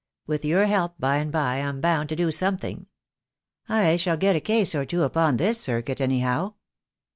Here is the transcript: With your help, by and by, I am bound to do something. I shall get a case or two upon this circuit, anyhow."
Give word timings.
With 0.25 0.43
your 0.43 0.65
help, 0.65 0.95
by 0.99 1.17
and 1.17 1.31
by, 1.31 1.57
I 1.57 1.57
am 1.57 1.79
bound 1.79 2.09
to 2.09 2.15
do 2.15 2.31
something. 2.31 2.87
I 3.69 3.97
shall 3.97 4.17
get 4.17 4.35
a 4.35 4.39
case 4.41 4.73
or 4.73 4.83
two 4.83 5.03
upon 5.03 5.37
this 5.37 5.61
circuit, 5.61 6.01
anyhow." 6.01 6.55